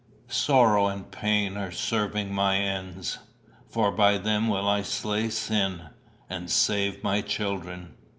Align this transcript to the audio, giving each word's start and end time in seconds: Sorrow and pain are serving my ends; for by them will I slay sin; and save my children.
Sorrow 0.29 0.87
and 0.87 1.11
pain 1.11 1.57
are 1.57 1.69
serving 1.69 2.33
my 2.33 2.55
ends; 2.55 3.19
for 3.69 3.91
by 3.91 4.17
them 4.17 4.47
will 4.47 4.67
I 4.67 4.81
slay 4.81 5.29
sin; 5.29 5.89
and 6.27 6.49
save 6.49 7.03
my 7.03 7.21
children. 7.21 7.93